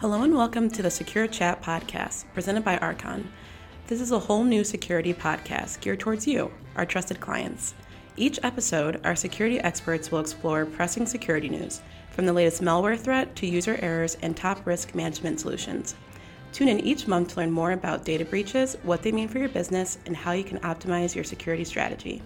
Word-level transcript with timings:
Hello 0.00 0.22
and 0.22 0.36
welcome 0.36 0.70
to 0.70 0.80
the 0.80 0.92
Secure 0.92 1.26
Chat 1.26 1.60
podcast 1.60 2.24
presented 2.32 2.62
by 2.62 2.78
Archon. 2.78 3.32
This 3.88 4.00
is 4.00 4.12
a 4.12 4.18
whole 4.20 4.44
new 4.44 4.62
security 4.62 5.12
podcast 5.12 5.80
geared 5.80 5.98
towards 5.98 6.24
you, 6.24 6.52
our 6.76 6.86
trusted 6.86 7.18
clients. 7.18 7.74
Each 8.16 8.38
episode, 8.44 9.04
our 9.04 9.16
security 9.16 9.58
experts 9.58 10.12
will 10.12 10.20
explore 10.20 10.66
pressing 10.66 11.04
security 11.04 11.48
news, 11.48 11.80
from 12.10 12.26
the 12.26 12.32
latest 12.32 12.62
malware 12.62 12.96
threat 12.96 13.34
to 13.34 13.48
user 13.48 13.76
errors 13.82 14.16
and 14.22 14.36
top 14.36 14.64
risk 14.68 14.94
management 14.94 15.40
solutions. 15.40 15.96
Tune 16.52 16.68
in 16.68 16.78
each 16.78 17.08
month 17.08 17.30
to 17.30 17.40
learn 17.40 17.50
more 17.50 17.72
about 17.72 18.04
data 18.04 18.24
breaches, 18.24 18.76
what 18.84 19.02
they 19.02 19.10
mean 19.10 19.26
for 19.26 19.40
your 19.40 19.48
business, 19.48 19.98
and 20.06 20.16
how 20.16 20.30
you 20.30 20.44
can 20.44 20.60
optimize 20.60 21.16
your 21.16 21.24
security 21.24 21.64
strategy. 21.64 22.22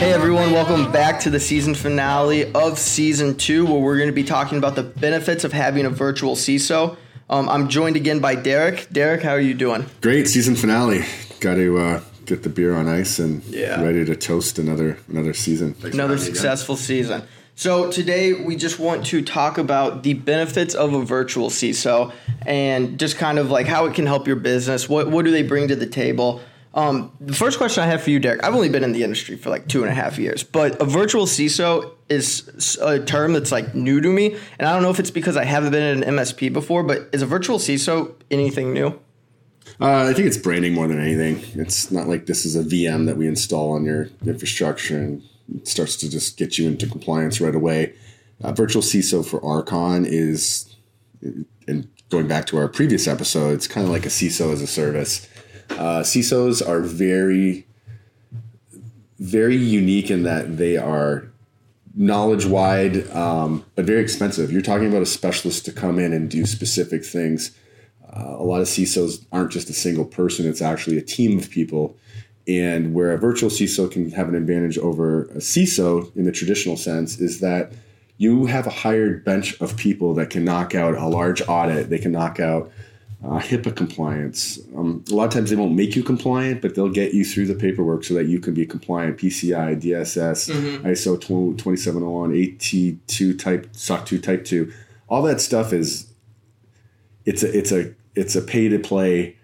Hey 0.00 0.14
everyone, 0.14 0.50
welcome 0.52 0.90
back 0.90 1.20
to 1.20 1.30
the 1.30 1.38
season 1.38 1.74
finale 1.74 2.50
of 2.54 2.78
season 2.78 3.36
two, 3.36 3.66
where 3.66 3.78
we're 3.80 3.98
going 3.98 4.08
to 4.08 4.14
be 4.14 4.24
talking 4.24 4.56
about 4.56 4.74
the 4.74 4.82
benefits 4.82 5.44
of 5.44 5.52
having 5.52 5.84
a 5.84 5.90
virtual 5.90 6.36
CISO. 6.36 6.96
Um, 7.28 7.48
I'm 7.50 7.68
joined 7.68 7.96
again 7.96 8.18
by 8.18 8.34
Derek. 8.34 8.88
Derek, 8.90 9.22
how 9.22 9.32
are 9.32 9.40
you 9.40 9.52
doing? 9.52 9.84
Great 10.00 10.26
season 10.26 10.56
finale. 10.56 11.04
Got 11.40 11.56
to 11.56 11.78
uh, 11.78 12.00
get 12.24 12.42
the 12.42 12.48
beer 12.48 12.74
on 12.74 12.88
ice 12.88 13.18
and 13.18 13.44
Yeah. 13.44 13.82
ready 13.82 14.06
to 14.06 14.16
toast 14.16 14.58
another 14.58 14.98
another 15.08 15.34
season. 15.34 15.74
Thanks 15.74 15.94
Another 15.94 16.14
having 16.14 16.24
me 16.24 16.30
again. 16.30 16.34
successful 16.34 16.76
season. 16.76 17.22
So 17.54 17.90
today 17.90 18.32
we 18.32 18.56
just 18.56 18.78
want 18.78 19.04
to 19.06 19.20
talk 19.20 19.58
about 19.58 20.02
the 20.02 20.14
benefits 20.14 20.74
of 20.74 20.94
a 20.94 21.04
virtual 21.04 21.50
CISO 21.50 22.10
and 22.46 22.98
just 22.98 23.18
kind 23.18 23.38
of 23.38 23.50
like 23.50 23.66
how 23.66 23.84
it 23.84 23.94
can 23.94 24.06
help 24.06 24.26
your 24.26 24.36
business. 24.36 24.88
What 24.88 25.10
what 25.10 25.26
do 25.26 25.30
they 25.30 25.42
bring 25.42 25.68
to 25.68 25.76
the 25.76 25.86
table? 25.86 26.40
Um, 26.72 27.12
the 27.20 27.34
first 27.34 27.58
question 27.58 27.82
I 27.82 27.86
have 27.86 28.02
for 28.02 28.10
you, 28.10 28.20
Derek. 28.20 28.44
I've 28.44 28.54
only 28.54 28.68
been 28.68 28.84
in 28.84 28.92
the 28.92 29.02
industry 29.02 29.36
for 29.36 29.50
like 29.50 29.66
two 29.66 29.82
and 29.82 29.90
a 29.90 29.94
half 29.94 30.18
years, 30.18 30.44
but 30.44 30.80
a 30.80 30.84
virtual 30.84 31.26
CISO 31.26 31.92
is 32.08 32.78
a 32.80 33.00
term 33.00 33.32
that's 33.32 33.50
like 33.50 33.74
new 33.74 34.00
to 34.00 34.08
me, 34.08 34.36
and 34.58 34.68
I 34.68 34.72
don't 34.72 34.82
know 34.82 34.90
if 34.90 35.00
it's 35.00 35.10
because 35.10 35.36
I 35.36 35.44
haven't 35.44 35.72
been 35.72 35.98
in 35.98 36.02
an 36.04 36.16
MSP 36.16 36.52
before. 36.52 36.82
But 36.84 37.08
is 37.12 37.22
a 37.22 37.26
virtual 37.26 37.58
CISO 37.58 38.14
anything 38.30 38.72
new? 38.72 38.98
Uh, 39.80 40.08
I 40.08 40.14
think 40.14 40.26
it's 40.26 40.36
branding 40.36 40.74
more 40.74 40.86
than 40.86 41.00
anything. 41.00 41.42
It's 41.60 41.90
not 41.90 42.06
like 42.06 42.26
this 42.26 42.44
is 42.44 42.54
a 42.54 42.62
VM 42.62 43.06
that 43.06 43.16
we 43.16 43.26
install 43.26 43.72
on 43.72 43.84
your 43.84 44.08
infrastructure 44.26 44.98
and 44.98 45.22
it 45.54 45.66
starts 45.66 45.96
to 45.96 46.10
just 46.10 46.36
get 46.36 46.58
you 46.58 46.68
into 46.68 46.86
compliance 46.86 47.40
right 47.40 47.54
away. 47.54 47.94
Uh, 48.42 48.52
virtual 48.52 48.82
CISO 48.82 49.24
for 49.24 49.44
Archon 49.44 50.04
is, 50.06 50.74
and 51.66 51.88
going 52.10 52.26
back 52.26 52.46
to 52.46 52.58
our 52.58 52.68
previous 52.68 53.06
episode, 53.06 53.54
it's 53.54 53.66
kind 53.66 53.86
of 53.86 53.92
like 53.92 54.06
a 54.06 54.10
CISO 54.10 54.52
as 54.52 54.62
a 54.62 54.66
service. 54.66 55.28
Uh, 55.80 56.02
CISOs 56.02 56.60
are 56.68 56.82
very, 56.82 57.66
very 59.18 59.56
unique 59.56 60.10
in 60.10 60.24
that 60.24 60.58
they 60.58 60.76
are 60.76 61.26
knowledge 61.94 62.44
wide, 62.44 63.10
um, 63.12 63.64
but 63.76 63.86
very 63.86 64.02
expensive. 64.02 64.52
You're 64.52 64.60
talking 64.60 64.88
about 64.88 65.00
a 65.00 65.06
specialist 65.06 65.64
to 65.64 65.72
come 65.72 65.98
in 65.98 66.12
and 66.12 66.30
do 66.30 66.44
specific 66.44 67.02
things. 67.02 67.56
Uh, 68.14 68.36
a 68.38 68.44
lot 68.44 68.60
of 68.60 68.66
CISOs 68.66 69.24
aren't 69.32 69.52
just 69.52 69.70
a 69.70 69.72
single 69.72 70.04
person, 70.04 70.46
it's 70.46 70.60
actually 70.60 70.98
a 70.98 71.02
team 71.02 71.38
of 71.38 71.48
people. 71.48 71.96
And 72.46 72.92
where 72.92 73.12
a 73.12 73.18
virtual 73.18 73.48
CISO 73.48 73.90
can 73.90 74.10
have 74.10 74.28
an 74.28 74.34
advantage 74.34 74.76
over 74.76 75.24
a 75.30 75.38
CISO 75.38 76.14
in 76.14 76.26
the 76.26 76.32
traditional 76.32 76.76
sense 76.76 77.18
is 77.18 77.40
that 77.40 77.72
you 78.18 78.44
have 78.44 78.66
a 78.66 78.70
hired 78.70 79.24
bench 79.24 79.58
of 79.62 79.78
people 79.78 80.12
that 80.16 80.28
can 80.28 80.44
knock 80.44 80.74
out 80.74 80.94
a 80.94 81.06
large 81.06 81.40
audit, 81.48 81.88
they 81.88 81.98
can 81.98 82.12
knock 82.12 82.38
out 82.38 82.70
uh, 83.24 83.38
HIPAA 83.38 83.76
compliance. 83.76 84.58
Um, 84.74 85.04
a 85.10 85.14
lot 85.14 85.24
of 85.24 85.30
times 85.30 85.50
they 85.50 85.56
won't 85.56 85.74
make 85.74 85.94
you 85.94 86.02
compliant, 86.02 86.62
but 86.62 86.74
they'll 86.74 86.88
get 86.88 87.12
you 87.12 87.24
through 87.24 87.46
the 87.46 87.54
paperwork 87.54 88.04
so 88.04 88.14
that 88.14 88.26
you 88.26 88.40
can 88.40 88.54
be 88.54 88.64
compliant. 88.64 89.18
PCI, 89.18 89.80
DSS, 89.80 90.50
ISO 90.82 91.16
20- 91.16 91.58
2701, 91.58 92.32
AT2 92.32 93.38
type, 93.38 93.68
SOC 93.72 94.06
2 94.06 94.18
type 94.18 94.44
2. 94.44 94.72
All 95.08 95.22
that 95.22 95.40
stuff 95.40 95.72
is 95.72 96.10
it's 97.24 97.42
a 97.42 97.56
it's 97.56 97.72
a 97.72 97.94
it's 98.14 98.34
a 98.34 98.40
pay 98.40 98.68
to 98.68 98.78
play 98.78 99.36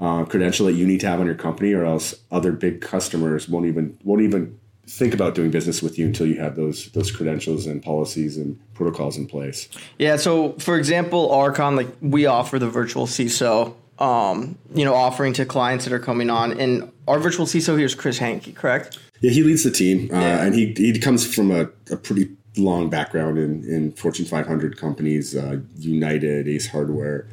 uh, 0.00 0.24
credential 0.24 0.66
that 0.66 0.72
you 0.72 0.86
need 0.86 1.00
to 1.00 1.08
have 1.08 1.20
on 1.20 1.26
your 1.26 1.34
company, 1.34 1.72
or 1.72 1.84
else 1.84 2.14
other 2.30 2.52
big 2.52 2.80
customers 2.80 3.48
won't 3.48 3.66
even 3.66 3.98
won't 4.04 4.22
even 4.22 4.58
think 4.86 5.14
about 5.14 5.34
doing 5.34 5.50
business 5.50 5.82
with 5.82 5.98
you 5.98 6.06
until 6.06 6.26
you 6.26 6.40
have 6.40 6.56
those 6.56 6.90
those 6.92 7.10
credentials 7.10 7.66
and 7.66 7.82
policies 7.82 8.36
and 8.36 8.58
protocols 8.74 9.16
in 9.16 9.26
place. 9.26 9.68
Yeah. 9.98 10.16
So, 10.16 10.52
for 10.54 10.76
example, 10.76 11.30
Archon, 11.32 11.76
like 11.76 11.88
we 12.00 12.26
offer 12.26 12.58
the 12.58 12.68
virtual 12.68 13.06
CISO, 13.06 13.74
um, 13.98 14.58
you 14.74 14.84
know, 14.84 14.94
offering 14.94 15.32
to 15.34 15.44
clients 15.46 15.84
that 15.84 15.92
are 15.94 15.98
coming 16.00 16.30
on, 16.30 16.58
and 16.58 16.90
our 17.06 17.18
virtual 17.18 17.46
CISO 17.46 17.76
here 17.76 17.86
is 17.86 17.94
Chris 17.94 18.18
Hankey, 18.18 18.52
correct? 18.52 18.98
Yeah, 19.20 19.30
he 19.30 19.42
leads 19.44 19.62
the 19.62 19.70
team, 19.70 20.10
uh, 20.12 20.18
Yeah. 20.18 20.44
and 20.44 20.54
he 20.54 20.72
he 20.76 20.98
comes 20.98 21.32
from 21.32 21.50
a, 21.50 21.68
a 21.90 21.96
pretty 21.96 22.30
long 22.56 22.90
background 22.90 23.38
in, 23.38 23.64
in 23.64 23.92
Fortune 23.92 24.26
500 24.26 24.76
companies, 24.76 25.34
uh, 25.34 25.58
United, 25.78 26.46
Ace 26.48 26.66
Hardware, 26.66 27.26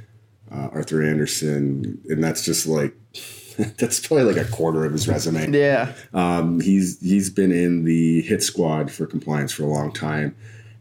uh, 0.52 0.70
Arthur 0.72 1.04
Andersen, 1.04 2.00
and 2.08 2.24
that's 2.24 2.46
just 2.46 2.68
like 2.68 2.96
that's 3.78 4.06
probably 4.06 4.24
like 4.34 4.38
a 4.48 4.50
quarter 4.50 4.86
of 4.86 4.92
his 4.94 5.08
resume. 5.08 5.52
Yeah. 5.52 5.94
Um, 6.14 6.60
he's 6.62 7.00
he's 7.02 7.30
been 7.30 7.52
in 7.52 7.84
the 7.84 8.22
hit 8.22 8.42
squad 8.44 8.92
for 8.92 9.06
compliance 9.06 9.52
for 9.52 9.64
a 9.64 9.68
long 9.68 9.92
time, 9.92 10.36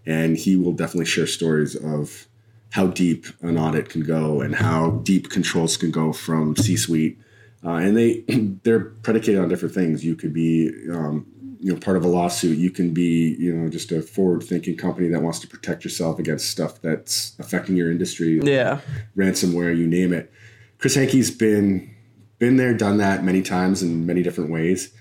and 0.07 0.37
he 0.37 0.57
will 0.57 0.73
definitely 0.73 1.07
share 1.07 1.27
stories 1.27 1.75
of 1.75 2.27
how 2.71 2.87
deep 2.87 3.27
an 3.43 3.57
audit 3.59 3.89
can 3.89 4.03
go 4.03 4.41
and 4.43 4.55
how 4.55 4.91
deep 5.03 5.31
controls 5.31 5.77
can 5.77 5.91
go 5.91 6.13
from 6.13 6.55
C-suite. 6.55 7.19
Uh, 7.65 7.71
and 7.77 7.97
they 7.97 8.21
they're 8.63 8.81
predicated 9.03 9.41
on 9.41 9.49
different 9.49 9.75
things. 9.75 10.05
You 10.05 10.15
could 10.15 10.33
be 10.33 10.71
um, 10.93 11.27
you 11.61 11.73
know 11.73 11.79
part 11.81 11.97
of 11.97 12.05
a 12.05 12.09
lawsuit. 12.09 12.59
You 12.59 12.71
can 12.71 12.95
be 12.95 13.35
you 13.41 13.53
know 13.53 13.69
just 13.69 13.91
a 13.91 14.03
forward-thinking 14.03 14.77
company 14.77 15.09
that 15.09 15.21
wants 15.23 15.41
to 15.41 15.49
protect 15.49 15.83
yourself 15.83 16.21
against 16.21 16.49
stuff 16.51 16.81
that's 16.81 17.35
affecting 17.41 17.75
your 17.77 17.91
industry 17.91 18.39
Yeah. 18.45 18.81
ransomware, 19.17 19.77
you 19.77 19.89
name 19.89 20.13
it. 20.13 20.31
Chris 20.79 20.95
Hankey's 20.95 21.33
been 21.33 21.91
been 22.39 22.57
there, 22.57 22.75
done 22.75 22.99
that 22.99 23.25
many 23.25 23.43
times 23.43 23.83
in 23.83 24.07
many 24.07 24.23
different 24.23 24.51
ways, 24.51 24.93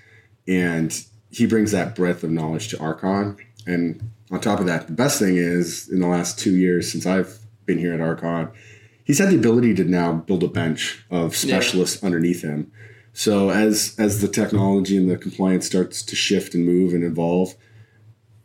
and 0.46 1.04
he 1.30 1.46
brings 1.46 1.72
that 1.72 1.94
breadth 1.94 2.24
of 2.24 2.30
knowledge 2.30 2.68
to 2.68 2.80
Archon. 2.80 3.36
And 3.66 4.10
on 4.30 4.40
top 4.40 4.60
of 4.60 4.66
that, 4.66 4.86
the 4.86 4.92
best 4.92 5.18
thing 5.18 5.36
is 5.36 5.88
in 5.88 6.00
the 6.00 6.06
last 6.06 6.38
two 6.38 6.56
years 6.56 6.90
since 6.90 7.06
I've 7.06 7.38
been 7.66 7.78
here 7.78 7.92
at 7.92 8.00
Archon, 8.00 8.50
he's 9.04 9.18
had 9.18 9.30
the 9.30 9.36
ability 9.36 9.74
to 9.74 9.84
now 9.84 10.12
build 10.12 10.42
a 10.42 10.48
bench 10.48 11.04
of 11.10 11.36
specialists 11.36 12.02
underneath 12.02 12.42
him. 12.42 12.72
So 13.12 13.50
as 13.50 13.94
as 13.98 14.20
the 14.20 14.28
technology 14.28 14.96
and 14.96 15.10
the 15.10 15.16
compliance 15.16 15.66
starts 15.66 16.02
to 16.02 16.16
shift 16.16 16.54
and 16.54 16.64
move 16.64 16.94
and 16.94 17.02
evolve, 17.02 17.54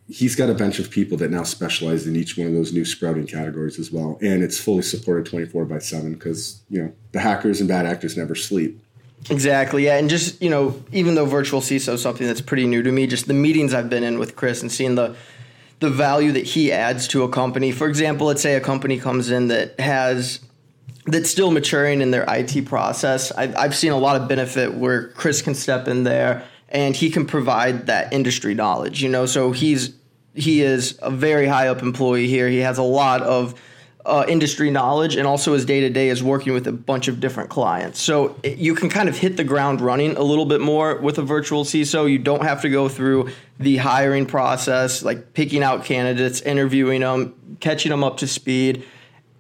he's 0.08 0.36
got 0.36 0.50
a 0.50 0.54
bench 0.54 0.80
of 0.80 0.90
people 0.90 1.18
that 1.18 1.32
now 1.32 1.44
specialize 1.44 2.06
in 2.06 2.16
each 2.16 2.38
one 2.38 2.48
of 2.48 2.54
those 2.54 2.74
new 2.74 2.86
sprouting 2.86 3.26
categories 3.26 3.80
as 3.80 3.92
well 3.92 4.18
and 4.22 4.44
it's 4.44 4.60
fully 4.60 4.82
supported 4.82 5.26
24 5.26 5.66
by 5.66 5.80
7 5.80 6.14
because 6.14 6.62
you 6.70 6.82
know 6.82 6.94
the 7.14 7.20
hackers 7.20 7.60
and 7.60 7.70
bad 7.70 7.86
actors 7.86 8.18
never 8.18 8.36
sleep 8.36 8.83
Exactly. 9.30 9.86
Yeah. 9.86 9.98
And 9.98 10.10
just, 10.10 10.42
you 10.42 10.50
know, 10.50 10.82
even 10.92 11.16
though 11.16 11.26
virtual 11.26 11.62
CISO 11.62 11.94
is 11.94 12.02
something 12.02 12.28
that's 12.28 12.42
pretty 12.42 12.68
new 12.68 12.84
to 12.84 12.92
me, 12.92 13.08
just 13.08 13.28
the 13.28 13.34
meetings 13.34 13.74
I've 13.74 13.90
been 13.90 14.04
in 14.04 14.20
with 14.20 14.36
Chris 14.36 14.62
and 14.62 14.72
seeing 14.72 14.96
the 14.96 15.16
the 15.80 15.90
value 15.90 16.32
that 16.32 16.46
he 16.46 16.72
adds 16.72 17.10
to 17.10 17.24
a 17.24 17.30
company. 17.30 17.72
For 17.72 17.90
example, 17.90 18.28
let's 18.28 18.42
say 18.42 18.56
a 18.56 18.62
company 18.62 19.00
comes 19.00 19.30
in 19.30 19.50
that 19.50 19.78
has 19.80 20.40
that's 21.06 21.30
still 21.30 21.52
maturing 21.52 22.02
in 22.02 22.12
their 22.12 22.24
IT 22.28 22.66
process. 22.66 23.32
I've, 23.34 23.56
I've 23.58 23.76
seen 23.76 23.92
a 23.92 23.98
lot 23.98 24.22
of 24.22 24.30
benefit 24.30 24.74
where 24.74 25.10
Chris 25.10 25.42
can 25.42 25.56
step 25.56 25.90
in 25.90 26.04
there 26.06 26.46
and 26.70 26.96
he 26.96 27.10
can 27.10 27.26
provide 27.26 27.88
that 27.88 28.14
industry 28.14 28.54
knowledge. 28.54 29.04
You 29.04 29.10
know, 29.10 29.26
so 29.26 29.52
he's 29.52 29.94
he 30.36 30.62
is 30.62 30.98
a 31.02 31.12
very 31.12 31.48
high 31.48 31.68
up 31.68 31.82
employee 31.82 32.28
here. 32.28 32.48
He 32.50 32.60
has 32.60 32.78
a 32.78 32.84
lot 32.84 33.22
of 33.22 33.60
uh, 34.06 34.26
industry 34.28 34.70
knowledge, 34.70 35.16
and 35.16 35.26
also 35.26 35.54
his 35.54 35.66
day 35.66 35.80
to 35.82 35.90
day 35.90 36.10
is 36.10 36.22
working 36.22 36.54
with 36.54 36.68
a 36.68 36.72
bunch 36.72 37.08
of 37.08 37.20
different 37.20 37.50
clients. 37.50 38.00
So 38.00 38.36
it, 38.44 38.58
you 38.58 38.76
can 38.76 38.90
kind 38.90 39.08
of 39.08 39.18
hit 39.18 39.38
the 39.38 39.44
ground 39.44 39.80
running 39.80 40.16
a 40.18 40.22
little 40.22 40.46
bit 40.46 40.62
more 40.62 40.98
with 40.98 41.18
a 41.18 41.22
virtual 41.22 41.64
CISO. 41.64 42.10
You 42.12 42.20
don't 42.20 42.44
have 42.44 42.62
to 42.64 42.70
go 42.70 42.90
through 42.90 43.30
the 43.60 43.78
hiring 43.78 44.26
process, 44.26 45.04
like 45.04 45.34
picking 45.34 45.64
out 45.64 45.86
candidates, 45.86 46.42
interviewing 46.42 47.02
them, 47.02 47.58
catching 47.60 47.92
them 47.92 48.04
up 48.04 48.18
to 48.18 48.28
speed. 48.28 48.86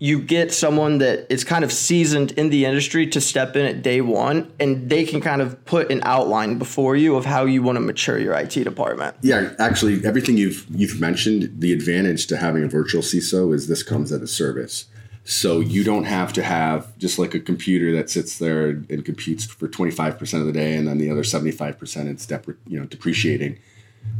You 0.03 0.19
get 0.19 0.53
someone 0.53 0.97
that 0.97 1.27
is 1.29 1.45
kind 1.45 1.63
of 1.63 1.71
seasoned 1.71 2.33
in 2.33 2.49
the 2.49 2.65
industry 2.65 3.07
to 3.07 3.21
step 3.21 3.55
in 3.55 3.65
at 3.65 3.81
day 3.81 4.01
one, 4.01 4.51
and 4.59 4.89
they 4.89 5.05
can 5.05 5.21
kind 5.21 5.41
of 5.41 5.63
put 5.63 5.89
an 5.93 6.01
outline 6.03 6.57
before 6.57 6.97
you 6.97 7.15
of 7.15 7.23
how 7.23 7.45
you 7.45 7.63
want 7.63 7.77
to 7.77 7.79
mature 7.79 8.19
your 8.19 8.33
IT 8.33 8.49
department. 8.49 9.15
yeah 9.21 9.53
actually 9.59 10.05
everything 10.05 10.35
you've 10.35 10.65
you've 10.69 10.99
mentioned 10.99 11.49
the 11.57 11.71
advantage 11.71 12.27
to 12.27 12.35
having 12.35 12.63
a 12.63 12.67
virtual 12.67 13.01
ciso 13.01 13.53
is 13.55 13.67
this 13.69 13.81
comes 13.81 14.11
as 14.11 14.21
a 14.21 14.27
service 14.27 14.87
so 15.23 15.61
you 15.61 15.85
don't 15.85 16.03
have 16.03 16.33
to 16.33 16.43
have 16.43 16.97
just 16.97 17.17
like 17.17 17.33
a 17.33 17.39
computer 17.39 17.93
that 17.95 18.09
sits 18.09 18.39
there 18.39 18.67
and 18.67 19.05
computes 19.05 19.45
for 19.45 19.69
25% 19.69 20.41
of 20.41 20.45
the 20.45 20.51
day 20.51 20.75
and 20.75 20.85
then 20.85 20.97
the 20.97 21.09
other 21.09 21.23
75% 21.23 22.07
it's 22.07 22.25
depre- 22.25 22.57
you 22.67 22.77
know 22.77 22.85
depreciating 22.85 23.57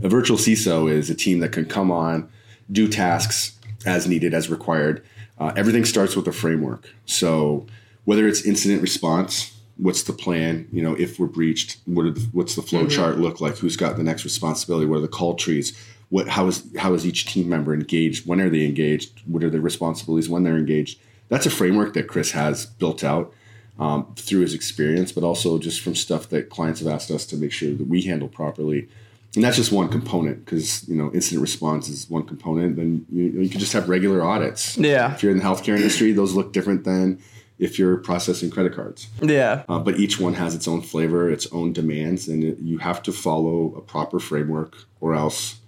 a 0.01 0.09
virtual 0.09 0.37
CISO 0.37 0.89
is 0.89 1.09
a 1.09 1.15
team 1.15 1.39
that 1.39 1.51
can 1.51 1.65
come 1.65 1.91
on, 1.91 2.29
do 2.71 2.87
tasks 2.87 3.59
as 3.85 4.07
needed, 4.07 4.33
as 4.33 4.49
required. 4.49 5.03
Uh, 5.39 5.51
everything 5.55 5.85
starts 5.85 6.15
with 6.15 6.27
a 6.27 6.31
framework. 6.31 6.89
So 7.05 7.65
whether 8.05 8.27
it's 8.27 8.43
incident 8.43 8.81
response, 8.81 9.57
what's 9.77 10.03
the 10.03 10.13
plan? 10.13 10.67
You 10.71 10.83
know, 10.83 10.93
if 10.95 11.19
we're 11.19 11.27
breached, 11.27 11.79
what 11.85 12.15
the, 12.15 12.21
what's 12.31 12.55
the 12.55 12.61
flow 12.61 12.87
chart 12.87 13.17
look 13.17 13.41
like? 13.41 13.57
Who's 13.57 13.75
got 13.75 13.97
the 13.97 14.03
next 14.03 14.23
responsibility? 14.23 14.85
What 14.85 14.97
are 14.97 15.01
the 15.01 15.07
call 15.07 15.35
trees? 15.35 15.77
what 16.13 16.27
how 16.27 16.45
is 16.45 16.63
how 16.77 16.93
is 16.93 17.07
each 17.07 17.25
team 17.25 17.49
member 17.49 17.73
engaged? 17.73 18.27
When 18.27 18.39
are 18.39 18.47
they 18.47 18.65
engaged? 18.65 19.23
What 19.25 19.43
are 19.43 19.49
their 19.49 19.59
responsibilities 19.59 20.29
when 20.29 20.43
they're 20.43 20.59
engaged? 20.59 20.99
That's 21.27 21.47
a 21.47 21.49
framework 21.49 21.95
that 21.95 22.07
Chris 22.07 22.31
has 22.31 22.67
built 22.67 23.03
out 23.03 23.33
um, 23.79 24.13
through 24.15 24.41
his 24.41 24.53
experience, 24.53 25.11
but 25.11 25.23
also 25.23 25.57
just 25.57 25.81
from 25.81 25.95
stuff 25.95 26.29
that 26.29 26.51
clients 26.51 26.81
have 26.81 26.87
asked 26.87 27.09
us 27.09 27.25
to 27.25 27.35
make 27.35 27.51
sure 27.51 27.73
that 27.73 27.87
we 27.87 28.03
handle 28.03 28.27
properly. 28.27 28.87
And 29.35 29.43
that's 29.43 29.57
just 29.57 29.71
one 29.71 29.89
component 29.89 30.45
because 30.45 30.87
you 30.87 30.95
know 30.95 31.11
incident 31.11 31.41
response 31.41 31.89
is 31.89 32.09
one 32.09 32.23
component. 32.23 32.75
Then 32.75 33.05
you, 33.11 33.23
you 33.41 33.49
can 33.49 33.59
just 33.59 33.73
have 33.73 33.89
regular 33.89 34.23
audits. 34.23 34.77
Yeah. 34.77 35.13
If 35.13 35.23
you're 35.23 35.31
in 35.31 35.39
the 35.39 35.43
healthcare 35.43 35.75
industry, 35.75 36.11
those 36.11 36.33
look 36.33 36.53
different 36.53 36.83
than 36.83 37.19
if 37.57 37.79
you're 37.79 37.97
processing 37.97 38.51
credit 38.51 38.75
cards. 38.75 39.07
Yeah. 39.21 39.63
Uh, 39.67 39.79
but 39.79 39.99
each 39.99 40.19
one 40.19 40.35
has 40.35 40.53
its 40.53 40.67
own 40.67 40.81
flavor, 40.81 41.31
its 41.31 41.47
own 41.51 41.73
demands, 41.73 42.27
and 42.27 42.43
it, 42.43 42.59
you 42.59 42.77
have 42.79 43.01
to 43.03 43.11
follow 43.11 43.73
a 43.75 43.81
proper 43.81 44.19
framework, 44.19 44.75
or 44.99 45.15
else 45.15 45.59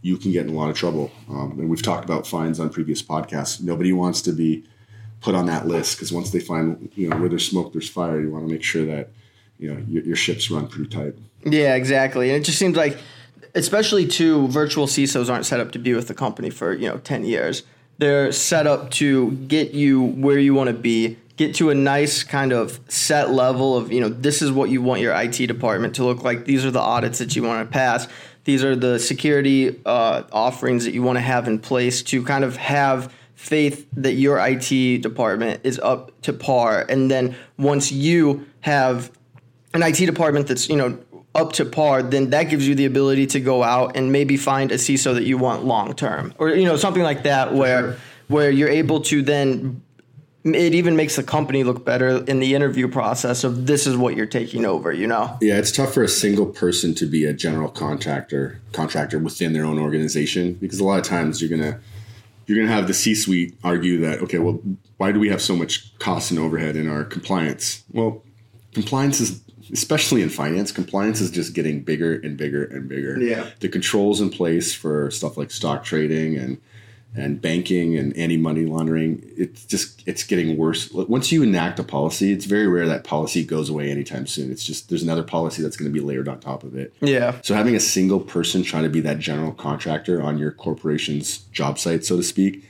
you 0.00 0.16
can 0.16 0.32
get 0.32 0.46
in 0.46 0.52
a 0.52 0.58
lot 0.58 0.70
of 0.70 0.76
trouble. 0.76 1.12
Um, 1.28 1.58
and 1.60 1.70
we've 1.70 1.82
talked 1.82 2.04
about 2.04 2.26
fines 2.26 2.58
on 2.58 2.70
previous 2.70 3.02
podcasts. 3.02 3.62
Nobody 3.62 3.92
wants 3.92 4.20
to 4.22 4.32
be 4.32 4.64
put 5.20 5.36
on 5.36 5.46
that 5.46 5.68
list 5.68 5.96
because 5.96 6.12
once 6.12 6.30
they 6.30 6.40
find 6.40 6.90
you 6.96 7.08
know 7.08 7.16
where 7.18 7.28
there's 7.28 7.48
smoke, 7.48 7.72
there's 7.72 7.88
fire. 7.88 8.20
You 8.20 8.30
want 8.30 8.48
to 8.48 8.52
make 8.52 8.64
sure 8.64 8.84
that 8.86 9.10
you 9.58 9.72
know 9.72 9.80
your, 9.86 10.02
your 10.02 10.16
ships 10.16 10.50
run 10.50 10.66
pretty 10.66 10.90
tight. 10.90 11.14
Yeah, 11.44 11.74
exactly. 11.74 12.30
And 12.30 12.40
it 12.40 12.44
just 12.44 12.58
seems 12.58 12.76
like, 12.76 12.96
especially 13.54 14.06
too, 14.06 14.48
virtual 14.48 14.86
CISOs 14.86 15.30
aren't 15.30 15.46
set 15.46 15.60
up 15.60 15.72
to 15.72 15.78
be 15.78 15.94
with 15.94 16.08
the 16.08 16.14
company 16.14 16.50
for 16.50 16.74
you 16.74 16.88
know 16.88 16.98
ten 16.98 17.24
years. 17.24 17.62
They're 17.98 18.32
set 18.32 18.66
up 18.66 18.90
to 18.92 19.32
get 19.32 19.72
you 19.72 20.02
where 20.02 20.38
you 20.38 20.54
want 20.54 20.68
to 20.68 20.74
be, 20.74 21.18
get 21.36 21.54
to 21.56 21.70
a 21.70 21.74
nice 21.74 22.24
kind 22.24 22.52
of 22.52 22.80
set 22.88 23.30
level 23.30 23.76
of 23.76 23.92
you 23.92 24.00
know 24.00 24.08
this 24.08 24.42
is 24.42 24.50
what 24.50 24.70
you 24.70 24.82
want 24.82 25.00
your 25.00 25.14
IT 25.14 25.46
department 25.46 25.94
to 25.96 26.04
look 26.04 26.22
like. 26.22 26.44
These 26.44 26.64
are 26.64 26.70
the 26.70 26.80
audits 26.80 27.18
that 27.18 27.36
you 27.36 27.42
want 27.42 27.68
to 27.68 27.72
pass. 27.72 28.08
These 28.44 28.64
are 28.64 28.74
the 28.74 28.98
security 28.98 29.80
uh, 29.86 30.24
offerings 30.32 30.84
that 30.84 30.94
you 30.94 31.02
want 31.02 31.16
to 31.16 31.20
have 31.20 31.46
in 31.46 31.60
place 31.60 32.02
to 32.04 32.24
kind 32.24 32.42
of 32.42 32.56
have 32.56 33.14
faith 33.36 33.86
that 33.96 34.14
your 34.14 34.38
IT 34.38 35.02
department 35.02 35.60
is 35.64 35.78
up 35.80 36.20
to 36.22 36.32
par. 36.32 36.84
And 36.88 37.10
then 37.10 37.36
once 37.56 37.92
you 37.92 38.46
have 38.60 39.12
an 39.74 39.82
IT 39.82 40.06
department 40.06 40.48
that's 40.48 40.68
you 40.68 40.76
know 40.76 40.98
up 41.34 41.52
to 41.54 41.64
par, 41.64 42.02
then 42.02 42.30
that 42.30 42.44
gives 42.44 42.66
you 42.66 42.74
the 42.74 42.84
ability 42.84 43.26
to 43.28 43.40
go 43.40 43.62
out 43.62 43.96
and 43.96 44.12
maybe 44.12 44.36
find 44.36 44.70
a 44.70 44.76
CISO 44.76 45.14
that 45.14 45.24
you 45.24 45.38
want 45.38 45.64
long 45.64 45.94
term, 45.94 46.34
or 46.38 46.50
you 46.50 46.64
know 46.64 46.76
something 46.76 47.02
like 47.02 47.22
that, 47.22 47.54
where 47.54 47.96
where 48.28 48.50
you're 48.50 48.68
able 48.68 49.00
to 49.00 49.22
then 49.22 49.82
it 50.44 50.74
even 50.74 50.96
makes 50.96 51.16
the 51.16 51.22
company 51.22 51.62
look 51.62 51.84
better 51.84 52.24
in 52.24 52.40
the 52.40 52.54
interview 52.54 52.88
process 52.88 53.44
of 53.44 53.66
this 53.66 53.86
is 53.86 53.96
what 53.96 54.16
you're 54.16 54.26
taking 54.26 54.64
over, 54.64 54.92
you 54.92 55.06
know. 55.06 55.38
Yeah, 55.40 55.56
it's 55.56 55.70
tough 55.70 55.94
for 55.94 56.02
a 56.02 56.08
single 56.08 56.46
person 56.46 56.94
to 56.96 57.06
be 57.06 57.24
a 57.24 57.32
general 57.32 57.68
contractor 57.68 58.60
contractor 58.72 59.18
within 59.18 59.52
their 59.52 59.64
own 59.64 59.78
organization 59.78 60.54
because 60.54 60.80
a 60.80 60.84
lot 60.84 60.98
of 60.98 61.04
times 61.04 61.40
you're 61.40 61.50
gonna 61.50 61.80
you're 62.46 62.58
gonna 62.58 62.74
have 62.74 62.88
the 62.88 62.94
C-suite 62.94 63.56
argue 63.62 64.00
that 64.00 64.20
okay, 64.20 64.38
well, 64.38 64.60
why 64.96 65.12
do 65.12 65.20
we 65.20 65.28
have 65.28 65.40
so 65.40 65.54
much 65.54 65.96
cost 65.98 66.30
and 66.30 66.40
overhead 66.40 66.76
in 66.76 66.88
our 66.88 67.04
compliance? 67.04 67.84
Well, 67.92 68.22
compliance 68.74 69.20
is 69.20 69.40
especially 69.72 70.22
in 70.22 70.28
finance, 70.28 70.70
compliance 70.70 71.20
is 71.20 71.30
just 71.30 71.54
getting 71.54 71.80
bigger 71.80 72.14
and 72.14 72.36
bigger 72.36 72.64
and 72.64 72.88
bigger. 72.88 73.18
Yeah. 73.20 73.50
The 73.60 73.68
controls 73.68 74.20
in 74.20 74.30
place 74.30 74.74
for 74.74 75.10
stuff 75.10 75.36
like 75.36 75.50
stock 75.50 75.84
trading 75.84 76.36
and 76.36 76.60
and 77.14 77.42
banking 77.42 77.98
and 77.98 78.16
anti 78.16 78.38
money 78.38 78.64
laundering, 78.64 79.22
it's 79.36 79.66
just 79.66 80.02
it's 80.06 80.22
getting 80.22 80.56
worse. 80.56 80.90
Once 80.92 81.30
you 81.30 81.42
enact 81.42 81.78
a 81.78 81.84
policy, 81.84 82.32
it's 82.32 82.46
very 82.46 82.66
rare 82.66 82.86
that 82.86 83.04
policy 83.04 83.44
goes 83.44 83.68
away 83.68 83.90
anytime 83.90 84.26
soon. 84.26 84.50
It's 84.50 84.64
just 84.64 84.88
there's 84.88 85.02
another 85.02 85.22
policy 85.22 85.62
that's 85.62 85.76
going 85.76 85.92
to 85.92 85.92
be 85.92 86.04
layered 86.04 86.26
on 86.26 86.40
top 86.40 86.64
of 86.64 86.74
it. 86.74 86.94
Yeah. 87.00 87.38
So 87.42 87.54
having 87.54 87.74
a 87.74 87.80
single 87.80 88.20
person 88.20 88.62
trying 88.62 88.84
to 88.84 88.88
be 88.88 89.00
that 89.00 89.18
general 89.18 89.52
contractor 89.52 90.22
on 90.22 90.38
your 90.38 90.52
corporation's 90.52 91.38
job 91.52 91.78
site, 91.78 92.04
so 92.06 92.16
to 92.16 92.22
speak, 92.22 92.64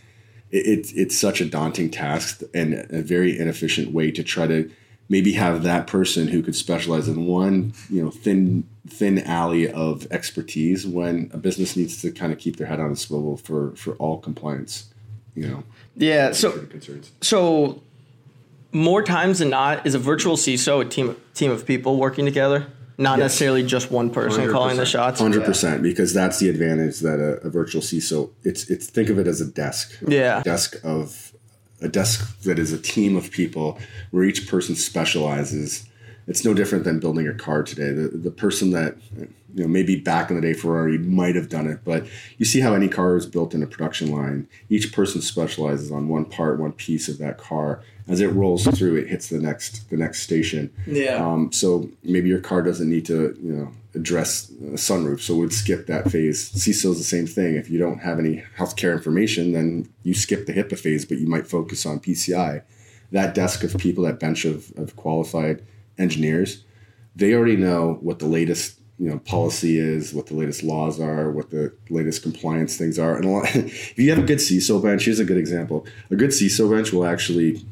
it, 0.51 0.67
it's 0.67 0.93
it's 0.93 1.17
such 1.17 1.41
a 1.41 1.45
daunting 1.45 1.89
task 1.89 2.43
and 2.53 2.75
a 2.91 3.03
very 3.03 3.39
inefficient 3.39 3.93
way 3.93 4.11
to 4.11 4.25
try 4.25 4.49
to 4.49 4.69
maybe 5.09 5.33
have 5.33 5.63
that 5.63 5.87
person 5.87 6.29
who 6.29 6.43
could 6.43 6.57
specialize 6.57 7.09
in 7.09 7.27
one 7.27 7.73
you 7.91 8.03
know 8.03 8.11
thin 8.11 8.65
thin 8.89 9.19
alley 9.21 9.71
of 9.71 10.07
expertise 10.11 10.87
when 10.87 11.31
a 11.33 11.39
business 11.39 11.77
needs 11.77 12.01
to 12.03 12.11
kind 12.11 12.33
of 12.33 12.39
keep 12.39 12.57
their 12.57 12.67
head 12.67 12.81
on 12.81 12.91
a 12.91 12.97
swivel 12.97 13.37
for 13.37 13.75
for 13.77 13.95
all 13.95 14.19
compliance 14.19 14.93
you 15.35 15.47
know 15.49 15.63
Yeah. 15.97 16.33
So 16.33 16.53
concerns 16.67 17.13
so 17.21 17.83
more 18.73 19.03
times 19.03 19.39
than 19.41 19.51
not 19.51 19.87
is 19.87 19.95
a 19.95 19.99
virtual 19.99 20.37
CISO 20.37 20.81
a 20.81 20.85
team 20.89 21.17
team 21.35 21.51
of 21.51 21.67
people 21.67 21.97
working 21.99 22.25
together, 22.25 22.67
not 22.99 23.19
Yes. 23.19 23.25
necessarily 23.27 23.63
just 23.65 23.91
one 23.91 24.09
person 24.11 24.51
calling 24.51 24.77
the 24.79 24.87
shots. 24.87 25.21
Hundred 25.21 25.45
percent, 25.45 25.83
because 25.83 26.15
that's 26.15 26.39
the 26.39 26.49
advantage 26.49 27.01
that 27.01 27.19
a, 27.21 27.47
a 27.47 27.51
virtual 27.51 27.83
CISO. 27.83 28.31
It's 28.45 28.69
it's 28.71 28.87
think 28.89 29.09
of 29.11 29.19
it 29.19 29.27
as 29.27 29.41
a 29.41 29.47
desk. 29.47 29.99
Yeah. 30.07 30.41
A 30.41 30.43
desk 30.43 30.77
of 30.85 31.32
a 31.83 31.89
desk 31.89 32.41
that 32.43 32.59
is 32.59 32.73
a 32.73 32.79
team 32.79 33.17
of 33.17 33.31
people 33.31 33.79
where 34.11 34.25
each 34.25 34.49
person 34.49 34.75
specializes. 34.75 35.89
It's 36.27 36.45
no 36.45 36.55
different 36.55 36.85
than 36.85 37.01
building 37.01 37.27
a 37.27 37.35
car 37.35 37.63
today. 37.63 37.93
The 37.93 38.09
the 38.09 38.31
person 38.31 38.71
that 38.71 38.97
you 39.55 39.63
know 39.63 39.69
maybe 39.69 39.97
back 39.97 40.31
in 40.31 40.37
the 40.37 40.43
day 40.43 40.53
Ferrari 40.53 40.99
might 40.99 41.35
have 41.35 41.49
done 41.49 41.67
it, 41.67 41.81
but 41.85 42.07
you 42.39 42.45
see 42.45 42.61
how 42.61 42.75
any 42.75 42.89
car 42.89 43.17
is 43.17 43.27
built 43.27 43.55
in 43.55 43.63
a 43.63 43.67
production 43.67 44.11
line. 44.11 44.49
Each 44.69 44.93
person 44.93 45.21
specializes 45.21 45.91
on 45.91 46.09
one 46.09 46.25
part, 46.25 46.59
one 46.59 46.73
piece 46.73 47.09
of 47.09 47.19
that 47.19 47.39
car. 47.39 47.83
As 48.09 48.21
it 48.21 48.29
rolls 48.29 48.67
through, 48.67 48.97
it 48.97 49.09
hits 49.09 49.29
the 49.29 49.39
next 49.39 49.89
the 49.91 49.97
next 49.97 50.23
station. 50.23 50.73
Yeah. 50.87 51.25
Um, 51.25 51.53
so 51.53 51.91
maybe 52.03 52.29
your 52.29 52.41
car 52.41 52.63
doesn't 52.63 52.89
need 52.89 53.07
to, 53.07 53.37
you 53.43 53.53
know, 53.53 53.73
address 53.95 54.51
a 54.51 54.77
sunroof, 54.77 55.21
so 55.21 55.37
we'd 55.37 55.53
skip 55.53 55.87
that 55.87 56.11
phase. 56.11 56.51
CISO 56.53 56.93
is 56.93 56.99
the 56.99 57.05
same 57.05 57.27
thing. 57.27 57.57
If 57.57 57.69
you 57.71 57.79
don't 57.79 57.99
have 57.99 58.19
any 58.19 58.45
healthcare 58.57 58.93
information, 58.93 59.53
then 59.53 59.89
you 60.03 60.15
skip 60.15 60.47
the 60.47 60.53
HIPAA 60.53 60.79
phase, 60.79 61.05
but 61.05 61.19
you 61.19 61.27
might 61.27 61.47
focus 61.47 61.85
on 61.85 62.01
PCI. 62.01 62.63
That 63.11 63.35
desk 63.35 63.63
of 63.63 63.77
people, 63.77 64.05
that 64.05 64.19
bench 64.19 64.47
of, 64.47 64.73
of 64.77 64.97
qualified 64.97 65.63
engineers, 65.99 66.65
they 67.15 67.35
already 67.35 67.57
know 67.57 67.99
what 68.01 68.19
the 68.19 68.27
latest 68.27 68.79
you 68.99 69.09
know 69.09 69.19
policy 69.19 69.79
is, 69.79 70.15
what 70.15 70.27
the 70.27 70.35
latest 70.35 70.63
laws 70.63 71.01
are, 71.01 71.31
what 71.31 71.51
the 71.51 71.73
latest 71.91 72.23
compliance 72.23 72.77
things 72.77 72.99
are. 72.99 73.17
And 73.17 73.25
a 73.25 73.29
lot, 73.29 73.45
if 73.57 73.99
you 73.99 74.11
have 74.11 74.19
a 74.19 74.27
good 74.27 74.39
CISO 74.39 74.83
bench, 74.83 75.05
here's 75.05 75.21
a 75.21 75.25
good 75.25 75.39
example. 75.39 75.87
A 76.11 76.17
good 76.17 76.31
CISO 76.31 76.71
bench 76.71 76.93
will 76.93 77.05
actually 77.05 77.65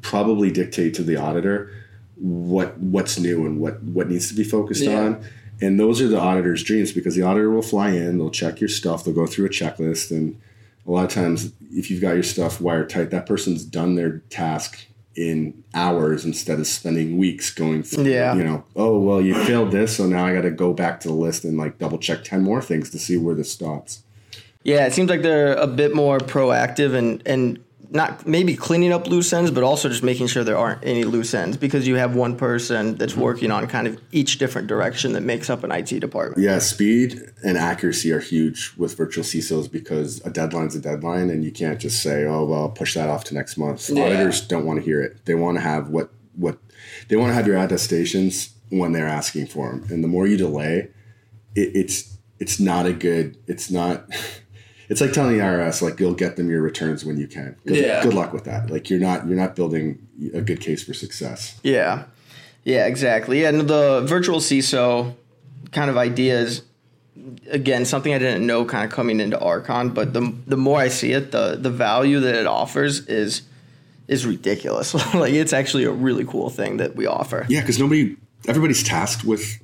probably 0.00 0.50
dictate 0.50 0.94
to 0.94 1.02
the 1.02 1.16
auditor 1.16 1.70
what 2.16 2.78
what's 2.78 3.18
new 3.18 3.46
and 3.46 3.58
what 3.60 3.82
what 3.82 4.08
needs 4.08 4.28
to 4.28 4.34
be 4.34 4.44
focused 4.44 4.84
Yeah. 4.84 5.00
on. 5.00 5.24
And 5.60 5.78
those 5.78 6.00
are 6.00 6.08
the 6.08 6.18
auditor's 6.18 6.62
dreams 6.64 6.92
because 6.92 7.14
the 7.14 7.22
auditor 7.22 7.50
will 7.50 7.62
fly 7.62 7.90
in, 7.90 8.18
they'll 8.18 8.30
check 8.30 8.60
your 8.60 8.68
stuff, 8.68 9.04
they'll 9.04 9.14
go 9.14 9.26
through 9.26 9.46
a 9.46 9.50
checklist, 9.50 10.10
and 10.10 10.38
a 10.86 10.90
lot 10.90 11.04
of 11.04 11.10
times 11.10 11.52
if 11.72 11.90
you've 11.90 12.00
got 12.00 12.12
your 12.14 12.22
stuff 12.22 12.60
wired 12.60 12.90
tight, 12.90 13.10
that 13.10 13.26
person's 13.26 13.64
done 13.64 13.94
their 13.94 14.18
task 14.30 14.86
in 15.16 15.62
hours 15.74 16.24
instead 16.24 16.58
of 16.58 16.66
spending 16.66 17.16
weeks 17.16 17.50
going 17.52 17.82
through 17.82 18.04
Yeah. 18.04 18.34
you 18.34 18.44
know, 18.44 18.64
oh 18.76 18.98
well 18.98 19.20
you 19.20 19.34
failed 19.44 19.70
this, 19.70 19.96
so 19.96 20.06
now 20.06 20.26
I 20.26 20.34
gotta 20.34 20.50
go 20.50 20.72
back 20.72 21.00
to 21.00 21.08
the 21.08 21.14
list 21.14 21.44
and 21.44 21.56
like 21.56 21.78
double 21.78 21.98
check 21.98 22.24
ten 22.24 22.42
more 22.42 22.60
things 22.60 22.90
to 22.90 22.98
see 22.98 23.16
where 23.16 23.34
this 23.34 23.50
stops. 23.50 24.02
Yeah, 24.64 24.86
it 24.86 24.92
seems 24.92 25.10
like 25.10 25.22
they're 25.22 25.54
a 25.54 25.66
bit 25.66 25.94
more 25.94 26.18
proactive 26.18 26.94
and 26.94 27.22
and 27.26 27.63
not 27.94 28.26
maybe 28.26 28.56
cleaning 28.56 28.92
up 28.92 29.06
loose 29.06 29.32
ends, 29.32 29.52
but 29.52 29.62
also 29.62 29.88
just 29.88 30.02
making 30.02 30.26
sure 30.26 30.42
there 30.42 30.58
aren't 30.58 30.84
any 30.84 31.04
loose 31.04 31.32
ends 31.32 31.56
because 31.56 31.86
you 31.86 31.94
have 31.94 32.16
one 32.16 32.36
person 32.36 32.96
that's 32.96 33.12
mm-hmm. 33.12 33.22
working 33.22 33.50
on 33.52 33.68
kind 33.68 33.86
of 33.86 34.00
each 34.10 34.38
different 34.38 34.66
direction 34.66 35.12
that 35.12 35.22
makes 35.22 35.48
up 35.48 35.62
an 35.62 35.70
IT 35.70 36.00
department. 36.00 36.42
Yeah, 36.42 36.58
speed 36.58 37.22
and 37.44 37.56
accuracy 37.56 38.10
are 38.10 38.18
huge 38.18 38.74
with 38.76 38.96
virtual 38.96 39.22
CISOs 39.22 39.70
because 39.70 40.20
a 40.26 40.30
deadline's 40.30 40.74
a 40.74 40.80
deadline, 40.80 41.30
and 41.30 41.44
you 41.44 41.52
can't 41.52 41.78
just 41.78 42.02
say, 42.02 42.24
"Oh, 42.24 42.44
well, 42.44 42.68
push 42.68 42.94
that 42.94 43.08
off 43.08 43.22
to 43.24 43.34
next 43.34 43.56
month." 43.56 43.88
Yeah. 43.88 44.02
Auditors 44.04 44.40
don't 44.40 44.66
want 44.66 44.80
to 44.80 44.84
hear 44.84 45.00
it. 45.00 45.24
They 45.24 45.36
want 45.36 45.56
to 45.58 45.62
have 45.62 45.88
what 45.88 46.10
what 46.34 46.58
they 47.08 47.14
want 47.14 47.30
to 47.30 47.34
have 47.34 47.46
your 47.46 47.56
attestations 47.56 48.54
when 48.70 48.90
they're 48.90 49.06
asking 49.06 49.46
for 49.46 49.70
them, 49.70 49.86
and 49.88 50.02
the 50.02 50.08
more 50.08 50.26
you 50.26 50.36
delay, 50.36 50.90
it, 51.54 51.76
it's 51.76 52.18
it's 52.40 52.58
not 52.58 52.86
a 52.86 52.92
good. 52.92 53.36
It's 53.46 53.70
not. 53.70 54.08
It's 54.88 55.00
like 55.00 55.12
telling 55.12 55.36
the 55.36 55.42
IRS 55.42 55.80
like 55.82 55.98
you'll 56.00 56.14
get 56.14 56.36
them 56.36 56.50
your 56.50 56.62
returns 56.62 57.04
when 57.04 57.16
you 57.16 57.26
can. 57.26 57.56
Good, 57.66 57.76
Yeah. 57.78 58.02
good 58.02 58.14
luck 58.14 58.32
with 58.32 58.44
that. 58.44 58.70
Like 58.70 58.90
you're 58.90 59.00
not 59.00 59.26
you're 59.26 59.36
not 59.36 59.56
building 59.56 60.06
a 60.34 60.40
good 60.40 60.60
case 60.60 60.84
for 60.84 60.94
success. 60.94 61.58
Yeah. 61.62 62.04
Yeah, 62.64 62.86
exactly. 62.86 63.42
Yeah, 63.42 63.50
and 63.50 63.60
the 63.68 64.02
virtual 64.06 64.38
CISO 64.40 65.14
kind 65.72 65.90
of 65.90 65.96
idea 65.96 66.38
is 66.38 66.62
again 67.50 67.84
something 67.84 68.12
I 68.14 68.18
didn't 68.18 68.46
know 68.46 68.64
kind 68.64 68.84
of 68.84 68.90
coming 68.90 69.20
into 69.20 69.38
Archon, 69.38 69.90
but 69.90 70.12
the 70.12 70.32
the 70.46 70.56
more 70.56 70.78
I 70.80 70.88
see 70.88 71.12
it, 71.12 71.30
the 71.32 71.56
the 71.60 71.70
value 71.70 72.20
that 72.20 72.34
it 72.34 72.46
offers 72.46 73.06
is 73.06 73.42
is 74.08 74.26
ridiculous. 74.26 74.94
like 75.14 75.32
it's 75.32 75.52
actually 75.52 75.84
a 75.84 75.90
really 75.90 76.24
cool 76.24 76.50
thing 76.50 76.76
that 76.78 76.94
we 76.96 77.06
offer. 77.06 77.46
Yeah, 77.48 77.60
because 77.60 77.78
nobody, 77.78 78.16
everybody's 78.46 78.82
tasked 78.82 79.24
with, 79.24 79.58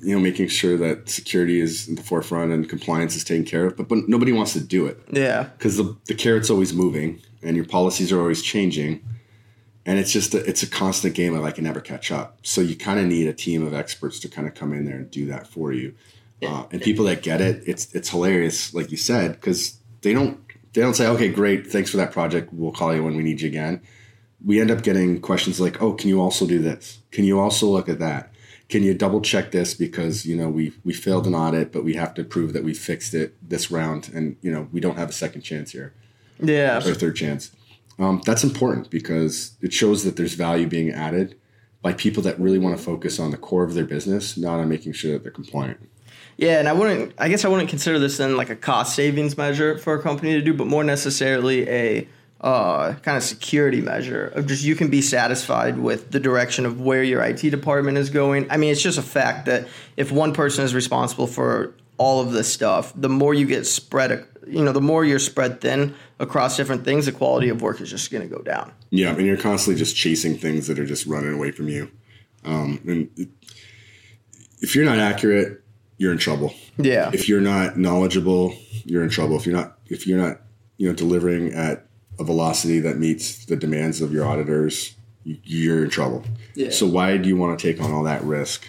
you 0.00 0.14
know, 0.14 0.20
making 0.20 0.48
sure 0.48 0.76
that 0.76 1.08
security 1.08 1.60
is 1.60 1.88
in 1.88 1.94
the 1.96 2.02
forefront 2.02 2.52
and 2.52 2.68
compliance 2.68 3.16
is 3.16 3.24
taken 3.24 3.44
care 3.44 3.66
of, 3.66 3.76
but, 3.76 3.88
but 3.88 4.08
nobody 4.08 4.32
wants 4.32 4.52
to 4.52 4.60
do 4.60 4.86
it 4.86 5.00
Yeah. 5.10 5.44
because 5.56 5.76
the, 5.76 5.96
the 6.06 6.14
carrot's 6.14 6.50
always 6.50 6.72
moving 6.72 7.20
and 7.42 7.56
your 7.56 7.64
policies 7.66 8.12
are 8.12 8.20
always 8.20 8.42
changing. 8.42 9.02
And 9.86 9.98
it's 9.98 10.12
just, 10.12 10.34
a, 10.34 10.38
it's 10.44 10.62
a 10.62 10.66
constant 10.68 11.14
game 11.14 11.34
of 11.34 11.44
I 11.44 11.50
can 11.50 11.64
never 11.64 11.80
catch 11.80 12.12
up. 12.12 12.38
So 12.42 12.60
you 12.60 12.76
kind 12.76 13.00
of 13.00 13.06
need 13.06 13.26
a 13.26 13.32
team 13.32 13.66
of 13.66 13.72
experts 13.74 14.18
to 14.20 14.28
kind 14.28 14.46
of 14.46 14.54
come 14.54 14.72
in 14.72 14.84
there 14.84 14.96
and 14.96 15.10
do 15.10 15.26
that 15.26 15.46
for 15.46 15.72
you. 15.72 15.94
Uh, 16.40 16.64
and 16.70 16.80
people 16.80 17.04
that 17.06 17.22
get 17.22 17.40
it, 17.40 17.64
it's 17.66 17.92
it's 17.96 18.10
hilarious, 18.10 18.72
like 18.72 18.92
you 18.92 18.96
said, 18.96 19.32
because 19.32 19.78
they 20.02 20.12
don't 20.12 20.38
they 20.72 20.80
don't 20.80 20.94
say, 20.94 21.08
okay, 21.08 21.28
great, 21.28 21.66
thanks 21.66 21.90
for 21.90 21.96
that 21.96 22.12
project. 22.12 22.52
We'll 22.52 22.70
call 22.70 22.94
you 22.94 23.02
when 23.02 23.16
we 23.16 23.24
need 23.24 23.40
you 23.40 23.48
again. 23.48 23.80
We 24.44 24.60
end 24.60 24.70
up 24.70 24.82
getting 24.84 25.20
questions 25.20 25.58
like, 25.58 25.82
oh, 25.82 25.94
can 25.94 26.08
you 26.08 26.20
also 26.20 26.46
do 26.46 26.60
this? 26.60 26.98
Can 27.10 27.24
you 27.24 27.40
also 27.40 27.66
look 27.66 27.88
at 27.88 27.98
that? 27.98 28.32
Can 28.68 28.82
you 28.82 28.92
double 28.92 29.20
check 29.22 29.50
this 29.50 29.72
because 29.74 30.26
you 30.26 30.36
know 30.36 30.48
we 30.50 30.72
we 30.84 30.92
failed 30.92 31.26
an 31.26 31.34
audit, 31.34 31.72
but 31.72 31.84
we 31.84 31.94
have 31.94 32.12
to 32.14 32.24
prove 32.24 32.52
that 32.52 32.64
we 32.64 32.74
fixed 32.74 33.14
it 33.14 33.34
this 33.46 33.70
round, 33.70 34.10
and 34.14 34.36
you 34.42 34.50
know 34.52 34.68
we 34.72 34.80
don't 34.80 34.98
have 34.98 35.08
a 35.08 35.12
second 35.12 35.40
chance 35.42 35.72
here 35.72 35.94
Yeah. 36.38 36.76
or 36.78 36.94
third 36.94 37.16
chance. 37.16 37.50
Um, 37.98 38.20
that's 38.24 38.44
important 38.44 38.90
because 38.90 39.52
it 39.62 39.72
shows 39.72 40.04
that 40.04 40.16
there's 40.16 40.34
value 40.34 40.66
being 40.66 40.90
added 40.90 41.36
by 41.82 41.92
people 41.94 42.22
that 42.24 42.38
really 42.38 42.58
want 42.58 42.76
to 42.76 42.82
focus 42.82 43.18
on 43.18 43.30
the 43.30 43.36
core 43.36 43.64
of 43.64 43.74
their 43.74 43.84
business, 43.84 44.36
not 44.36 44.60
on 44.60 44.68
making 44.68 44.92
sure 44.92 45.12
that 45.12 45.22
they're 45.22 45.32
compliant. 45.32 45.78
Yeah, 46.36 46.58
and 46.58 46.68
I 46.68 46.72
wouldn't. 46.72 47.14
I 47.18 47.28
guess 47.28 47.44
I 47.44 47.48
wouldn't 47.48 47.68
consider 47.70 47.98
this 47.98 48.18
then 48.18 48.36
like 48.36 48.50
a 48.50 48.56
cost 48.56 48.94
savings 48.94 49.36
measure 49.36 49.78
for 49.78 49.94
a 49.94 50.02
company 50.02 50.32
to 50.34 50.42
do, 50.42 50.52
but 50.54 50.66
more 50.66 50.84
necessarily 50.84 51.68
a 51.68 52.06
uh, 52.40 52.94
kind 53.02 53.16
of 53.16 53.22
security 53.22 53.80
measure 53.80 54.26
of 54.28 54.46
just 54.46 54.64
you 54.64 54.76
can 54.76 54.88
be 54.88 55.02
satisfied 55.02 55.78
with 55.78 56.12
the 56.12 56.20
direction 56.20 56.64
of 56.66 56.80
where 56.80 57.02
your 57.02 57.22
IT 57.22 57.40
department 57.50 57.98
is 57.98 58.10
going. 58.10 58.50
I 58.50 58.56
mean, 58.56 58.70
it's 58.70 58.82
just 58.82 58.98
a 58.98 59.02
fact 59.02 59.46
that 59.46 59.66
if 59.96 60.12
one 60.12 60.32
person 60.32 60.64
is 60.64 60.74
responsible 60.74 61.26
for 61.26 61.74
all 61.96 62.20
of 62.20 62.32
this 62.32 62.52
stuff, 62.52 62.92
the 62.94 63.08
more 63.08 63.34
you 63.34 63.44
get 63.44 63.66
spread, 63.66 64.24
you 64.46 64.64
know, 64.64 64.70
the 64.70 64.80
more 64.80 65.04
you're 65.04 65.18
spread 65.18 65.60
thin 65.60 65.94
across 66.20 66.56
different 66.56 66.84
things, 66.84 67.06
the 67.06 67.12
quality 67.12 67.48
of 67.48 67.60
work 67.60 67.80
is 67.80 67.90
just 67.90 68.10
going 68.12 68.28
to 68.28 68.32
go 68.32 68.40
down. 68.42 68.72
Yeah, 68.90 69.10
and 69.10 69.26
you're 69.26 69.36
constantly 69.36 69.78
just 69.78 69.96
chasing 69.96 70.38
things 70.38 70.68
that 70.68 70.78
are 70.78 70.86
just 70.86 71.06
running 71.06 71.34
away 71.34 71.50
from 71.50 71.68
you. 71.68 71.90
Um, 72.44 72.80
and 72.86 73.28
if 74.60 74.76
you're 74.76 74.84
not 74.84 74.98
accurate, 74.98 75.60
you're 75.96 76.12
in 76.12 76.18
trouble. 76.18 76.54
Yeah. 76.76 77.10
If 77.12 77.28
you're 77.28 77.40
not 77.40 77.76
knowledgeable, 77.76 78.56
you're 78.84 79.02
in 79.02 79.10
trouble. 79.10 79.36
If 79.36 79.44
you're 79.44 79.56
not, 79.56 79.76
if 79.86 80.06
you're 80.06 80.18
not, 80.18 80.40
you 80.76 80.88
know, 80.88 80.94
delivering 80.94 81.52
at 81.52 81.87
a 82.18 82.24
velocity 82.24 82.80
that 82.80 82.98
meets 82.98 83.44
the 83.44 83.56
demands 83.56 84.00
of 84.00 84.12
your 84.12 84.24
auditors, 84.26 84.94
you- 85.24 85.38
you're 85.44 85.84
in 85.84 85.90
trouble. 85.90 86.24
Yeah. 86.54 86.70
So 86.70 86.86
why 86.86 87.16
do 87.16 87.28
you 87.28 87.36
want 87.36 87.58
to 87.58 87.62
take 87.72 87.80
on 87.82 87.92
all 87.92 88.02
that 88.04 88.22
risk 88.24 88.66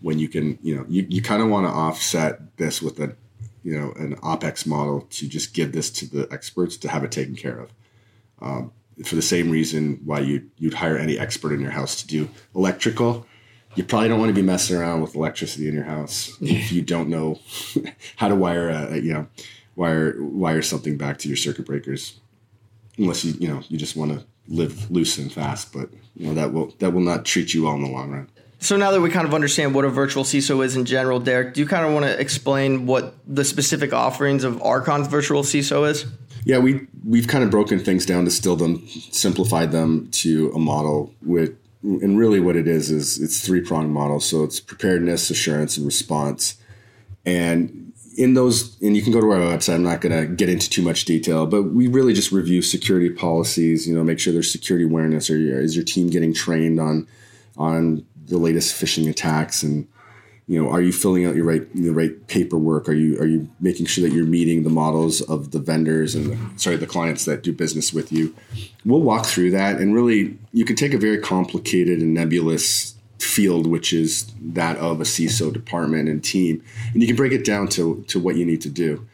when 0.00 0.18
you 0.18 0.28
can, 0.28 0.58
you 0.62 0.76
know, 0.76 0.84
you, 0.88 1.06
you 1.08 1.22
kind 1.22 1.42
of 1.42 1.48
want 1.48 1.66
to 1.66 1.70
offset 1.72 2.56
this 2.58 2.82
with 2.82 2.98
a, 3.00 3.14
you 3.62 3.78
know, 3.78 3.92
an 3.96 4.16
OPEX 4.16 4.66
model 4.66 5.02
to 5.10 5.26
just 5.28 5.54
give 5.54 5.72
this 5.72 5.88
to 5.90 6.06
the 6.06 6.28
experts 6.30 6.76
to 6.78 6.88
have 6.88 7.04
it 7.04 7.10
taken 7.10 7.34
care 7.34 7.58
of 7.58 7.70
Um, 8.40 8.72
for 9.04 9.14
the 9.16 9.22
same 9.22 9.50
reason 9.50 10.00
why 10.04 10.20
you 10.20 10.42
you'd 10.58 10.74
hire 10.74 10.96
any 10.98 11.18
expert 11.18 11.52
in 11.52 11.60
your 11.60 11.70
house 11.72 12.00
to 12.02 12.06
do 12.06 12.28
electrical. 12.54 13.26
You 13.76 13.82
probably 13.82 14.08
don't 14.08 14.20
want 14.20 14.28
to 14.28 14.34
be 14.34 14.46
messing 14.46 14.76
around 14.76 15.00
with 15.00 15.14
electricity 15.16 15.66
in 15.66 15.74
your 15.74 15.84
house 15.84 16.36
if 16.40 16.70
you 16.70 16.82
don't 16.82 17.08
know 17.08 17.40
how 18.16 18.28
to 18.28 18.34
wire 18.36 18.68
a, 18.68 18.98
you 18.98 19.12
know 19.14 19.26
wire 19.74 20.14
wire 20.22 20.62
something 20.62 20.96
back 20.98 21.18
to 21.20 21.28
your 21.28 21.36
circuit 21.38 21.64
breakers. 21.66 22.20
Unless 22.98 23.24
you 23.24 23.34
you 23.38 23.48
know 23.48 23.62
you 23.68 23.78
just 23.78 23.96
want 23.96 24.12
to 24.12 24.24
live 24.48 24.90
loose 24.90 25.18
and 25.18 25.32
fast, 25.32 25.72
but 25.72 25.90
you 26.16 26.26
know 26.26 26.34
that 26.34 26.52
will 26.52 26.74
that 26.78 26.92
will 26.92 27.00
not 27.00 27.24
treat 27.24 27.54
you 27.54 27.64
well 27.64 27.74
in 27.74 27.82
the 27.82 27.88
long 27.88 28.10
run. 28.10 28.28
So 28.60 28.76
now 28.76 28.92
that 28.92 29.00
we 29.00 29.10
kind 29.10 29.26
of 29.26 29.34
understand 29.34 29.74
what 29.74 29.84
a 29.84 29.90
virtual 29.90 30.24
CISO 30.24 30.64
is 30.64 30.74
in 30.74 30.86
general, 30.86 31.20
Derek, 31.20 31.52
do 31.52 31.60
you 31.60 31.66
kind 31.66 31.84
of 31.84 31.92
want 31.92 32.06
to 32.06 32.18
explain 32.18 32.86
what 32.86 33.14
the 33.26 33.44
specific 33.44 33.92
offerings 33.92 34.42
of 34.42 34.62
Archon's 34.62 35.06
virtual 35.06 35.42
CISO 35.42 35.90
is? 35.90 36.06
Yeah, 36.44 36.58
we 36.58 36.86
we've 37.04 37.28
kind 37.28 37.44
of 37.44 37.50
broken 37.50 37.78
things 37.78 38.06
down, 38.06 38.24
distilled 38.24 38.60
them, 38.60 38.86
simplified 38.88 39.72
them 39.72 40.08
to 40.12 40.50
a 40.54 40.58
model 40.58 41.14
with 41.22 41.56
and 41.82 42.18
really 42.18 42.40
what 42.40 42.56
it 42.56 42.66
is 42.66 42.90
is 42.90 43.20
it's 43.20 43.44
three 43.44 43.60
pronged 43.60 43.92
model. 43.92 44.20
So 44.20 44.44
it's 44.44 44.60
preparedness, 44.60 45.30
assurance, 45.30 45.76
and 45.76 45.84
response. 45.84 46.56
And 47.26 47.92
in 48.16 48.34
those, 48.34 48.80
and 48.80 48.96
you 48.96 49.02
can 49.02 49.12
go 49.12 49.20
to 49.20 49.30
our 49.30 49.38
website. 49.38 49.74
I'm 49.74 49.82
not 49.82 50.00
going 50.00 50.18
to 50.18 50.32
get 50.32 50.48
into 50.48 50.68
too 50.70 50.82
much 50.82 51.04
detail, 51.04 51.46
but 51.46 51.64
we 51.64 51.88
really 51.88 52.14
just 52.14 52.32
review 52.32 52.62
security 52.62 53.10
policies. 53.10 53.86
You 53.86 53.94
know, 53.94 54.04
make 54.04 54.18
sure 54.18 54.32
there's 54.32 54.50
security 54.50 54.84
awareness. 54.84 55.30
Or 55.30 55.36
is 55.36 55.76
your 55.76 55.84
team 55.84 56.08
getting 56.08 56.34
trained 56.34 56.80
on 56.80 57.06
on 57.56 58.04
the 58.26 58.38
latest 58.38 58.80
phishing 58.80 59.08
attacks 59.08 59.62
and 59.62 59.86
you 60.46 60.62
know, 60.62 60.70
are 60.70 60.82
you 60.82 60.92
filling 60.92 61.24
out 61.24 61.34
your 61.34 61.46
right 61.46 61.74
the 61.74 61.90
right 61.90 62.26
paperwork? 62.26 62.88
Are 62.88 62.94
you 62.94 63.18
are 63.18 63.26
you 63.26 63.48
making 63.60 63.86
sure 63.86 64.06
that 64.06 64.14
you're 64.14 64.26
meeting 64.26 64.62
the 64.62 64.70
models 64.70 65.22
of 65.22 65.52
the 65.52 65.58
vendors 65.58 66.14
and 66.14 66.32
the, 66.32 66.58
sorry 66.58 66.76
the 66.76 66.86
clients 66.86 67.24
that 67.24 67.42
do 67.42 67.52
business 67.52 67.94
with 67.94 68.12
you? 68.12 68.34
We'll 68.84 69.00
walk 69.00 69.24
through 69.24 69.52
that, 69.52 69.80
and 69.80 69.94
really, 69.94 70.36
you 70.52 70.66
can 70.66 70.76
take 70.76 70.92
a 70.92 70.98
very 70.98 71.18
complicated 71.18 72.00
and 72.00 72.12
nebulous 72.12 72.93
field, 73.24 73.66
which 73.66 73.92
is 73.92 74.32
that 74.40 74.76
of 74.78 75.00
a 75.00 75.04
CISO 75.04 75.52
department 75.52 76.08
and 76.08 76.22
team, 76.22 76.62
and 76.92 77.02
you 77.02 77.06
can 77.06 77.16
break 77.16 77.32
it 77.32 77.44
down 77.44 77.68
to 77.68 78.04
to 78.08 78.20
what 78.20 78.36
you 78.36 78.44
need 78.44 78.60
to 78.62 78.70
do, 78.70 79.06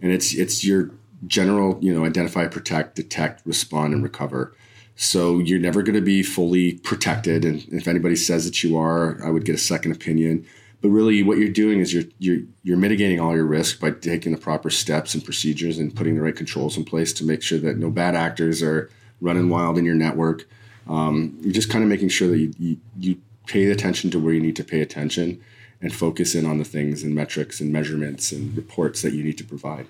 and 0.00 0.12
it's 0.12 0.34
it's 0.34 0.64
your 0.64 0.90
general 1.26 1.78
you 1.80 1.92
know 1.94 2.04
identify, 2.04 2.46
protect, 2.46 2.96
detect, 2.96 3.42
respond, 3.46 3.94
and 3.94 4.02
recover. 4.02 4.54
So 4.96 5.40
you're 5.40 5.58
never 5.58 5.82
going 5.82 5.96
to 5.96 6.00
be 6.00 6.22
fully 6.22 6.74
protected, 6.74 7.44
and 7.44 7.64
if 7.70 7.88
anybody 7.88 8.16
says 8.16 8.44
that 8.44 8.62
you 8.62 8.76
are, 8.76 9.18
I 9.24 9.30
would 9.30 9.44
get 9.44 9.54
a 9.54 9.58
second 9.58 9.92
opinion 9.92 10.46
but 10.84 10.90
really 10.90 11.22
what 11.22 11.38
you're 11.38 11.48
doing 11.48 11.80
is 11.80 11.94
you're 11.94 12.04
you're 12.18 12.40
you're 12.62 12.76
mitigating 12.76 13.18
all 13.18 13.34
your 13.34 13.46
risk 13.46 13.80
by 13.80 13.90
taking 13.90 14.32
the 14.32 14.38
proper 14.38 14.68
steps 14.68 15.14
and 15.14 15.24
procedures 15.24 15.78
and 15.78 15.96
putting 15.96 16.14
the 16.14 16.20
right 16.20 16.36
controls 16.36 16.76
in 16.76 16.84
place 16.84 17.10
to 17.14 17.24
make 17.24 17.40
sure 17.40 17.58
that 17.58 17.78
no 17.78 17.88
bad 17.88 18.14
actors 18.14 18.62
are 18.62 18.90
running 19.18 19.48
wild 19.48 19.78
in 19.78 19.86
your 19.86 19.94
network. 19.94 20.46
Um, 20.86 21.38
you're 21.40 21.54
just 21.54 21.70
kind 21.70 21.82
of 21.82 21.88
making 21.88 22.10
sure 22.10 22.28
that 22.28 22.36
you, 22.36 22.52
you 22.58 22.76
you 22.98 23.16
pay 23.46 23.70
attention 23.70 24.10
to 24.10 24.18
where 24.18 24.34
you 24.34 24.40
need 24.40 24.56
to 24.56 24.64
pay 24.64 24.80
attention 24.80 25.42
and 25.80 25.94
focus 25.94 26.34
in 26.34 26.46
on 26.46 26.58
the 26.58 26.64
things 26.64 27.02
and 27.02 27.14
metrics 27.14 27.60
and 27.60 27.72
measurements 27.72 28.32
and 28.32 28.56
reports 28.56 29.02
that 29.02 29.12
you 29.12 29.22
need 29.22 29.36
to 29.38 29.44
provide. 29.44 29.86